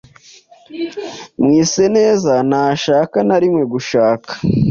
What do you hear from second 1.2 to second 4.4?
Mwiseneza ntashaka na rimwe gushaka.